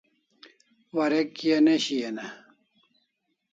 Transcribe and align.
Warek 0.95 1.29
kia 1.37 1.57
ne 1.65 1.75
shian 1.83 2.17
e? 2.25 2.27